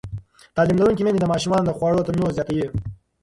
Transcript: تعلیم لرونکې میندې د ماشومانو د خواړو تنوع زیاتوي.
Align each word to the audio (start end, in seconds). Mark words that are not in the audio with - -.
تعلیم 0.55 0.77
لرونکې 0.79 1.03
میندې 1.03 1.21
د 1.21 1.25
ماشومانو 1.33 1.67
د 1.67 1.71
خواړو 1.77 2.05
تنوع 2.07 2.31
زیاتوي. 2.37 2.65